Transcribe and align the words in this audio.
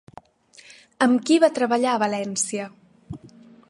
Amb 1.07 1.21
qui 1.29 1.39
va 1.45 1.51
treballar 1.59 1.93
a 1.97 2.03
València? 2.07 2.67